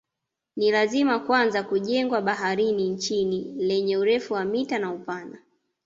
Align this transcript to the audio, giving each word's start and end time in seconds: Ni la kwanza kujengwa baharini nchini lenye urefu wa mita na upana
Ni 0.55 0.71
la 0.71 1.19
kwanza 1.19 1.63
kujengwa 1.63 2.21
baharini 2.21 2.89
nchini 2.89 3.53
lenye 3.57 3.97
urefu 3.97 4.33
wa 4.33 4.45
mita 4.45 4.79
na 4.79 4.93
upana 4.93 5.37